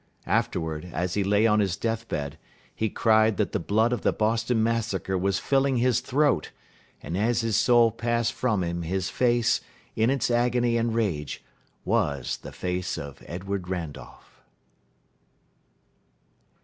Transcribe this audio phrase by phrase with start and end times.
[0.25, 2.39] Afterward, as he lay on his death bed,
[2.73, 6.49] he cried that the blood of the Boston massacre was filling his throat,
[7.03, 9.61] and as his soul passed from him his face,
[9.95, 11.43] in its agony and rage,
[11.85, 14.41] was the face of Edward Randolph.